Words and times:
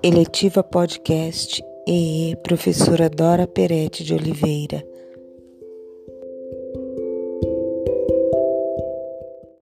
Eletiva 0.00 0.62
Podcast 0.62 1.60
e 1.84 2.36
Professora 2.44 3.10
Dora 3.10 3.48
Peretti 3.48 4.04
de 4.04 4.14
Oliveira. 4.14 4.80